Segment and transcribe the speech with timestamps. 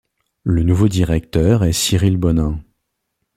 [0.41, 2.59] Le nouveau directeur est Cyrille Bonin.